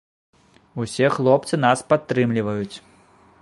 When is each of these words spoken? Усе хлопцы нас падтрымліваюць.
Усе 0.83 1.09
хлопцы 1.17 1.61
нас 1.67 1.85
падтрымліваюць. 1.93 2.73